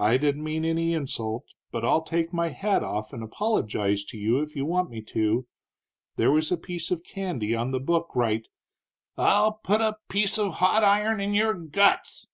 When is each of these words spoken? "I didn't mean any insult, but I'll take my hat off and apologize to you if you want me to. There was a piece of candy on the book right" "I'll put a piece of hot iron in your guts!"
"I 0.00 0.16
didn't 0.16 0.42
mean 0.42 0.64
any 0.64 0.92
insult, 0.92 1.44
but 1.70 1.84
I'll 1.84 2.02
take 2.02 2.32
my 2.32 2.48
hat 2.48 2.82
off 2.82 3.12
and 3.12 3.22
apologize 3.22 4.02
to 4.06 4.18
you 4.18 4.40
if 4.42 4.56
you 4.56 4.66
want 4.66 4.90
me 4.90 5.00
to. 5.02 5.46
There 6.16 6.32
was 6.32 6.50
a 6.50 6.56
piece 6.56 6.90
of 6.90 7.04
candy 7.04 7.54
on 7.54 7.70
the 7.70 7.78
book 7.78 8.08
right" 8.16 8.48
"I'll 9.16 9.52
put 9.62 9.80
a 9.80 9.98
piece 10.08 10.36
of 10.36 10.54
hot 10.54 10.82
iron 10.82 11.20
in 11.20 11.32
your 11.32 11.54
guts!" 11.54 12.26